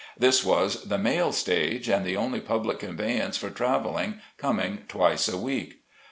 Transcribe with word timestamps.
This 0.17 0.43
was 0.43 0.85
the 0.85 0.97
mail 0.97 1.31
stage, 1.31 1.87
and 1.87 2.03
the 2.03 2.17
only 2.17 2.39
public 2.39 2.79
conveyance 2.79 3.37
for 3.37 3.51
travelling, 3.51 4.19
coming 4.35 4.79
twice 4.87 5.27
a 5.27 5.37
week. 5.37 5.83